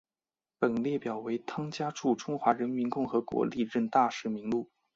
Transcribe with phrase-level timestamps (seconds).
[0.57, 4.67] 本列表为汤加驻中华人民共和国历任大使名录。